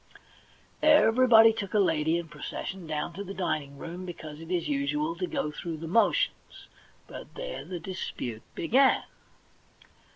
[0.81, 5.15] Everybody took a lady and processioned down to the dining room, because it is usual
[5.17, 6.67] to go through the motions;
[7.05, 9.03] but there the dispute began.